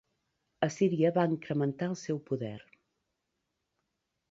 [0.67, 2.55] Assíria va incrementant el seu poder.